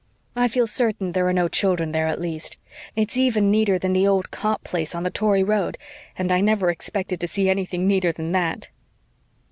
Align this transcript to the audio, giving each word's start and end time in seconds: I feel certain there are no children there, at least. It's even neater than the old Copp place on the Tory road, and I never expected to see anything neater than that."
I 0.35 0.47
feel 0.47 0.65
certain 0.65 1.11
there 1.11 1.27
are 1.27 1.31
no 1.31 1.47
children 1.47 1.91
there, 1.91 2.07
at 2.07 2.19
least. 2.19 2.57
It's 2.95 3.17
even 3.17 3.51
neater 3.51 3.77
than 3.77 3.93
the 3.93 4.07
old 4.07 4.31
Copp 4.31 4.63
place 4.63 4.95
on 4.95 5.03
the 5.03 5.11
Tory 5.11 5.43
road, 5.43 5.77
and 6.17 6.31
I 6.31 6.41
never 6.41 6.71
expected 6.71 7.19
to 7.19 7.27
see 7.27 7.51
anything 7.51 7.85
neater 7.85 8.11
than 8.11 8.31
that." 8.31 8.69